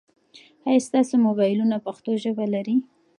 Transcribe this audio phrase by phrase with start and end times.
[0.67, 2.75] آیا ستاسو موبایلونه پښتو ژبه لري؟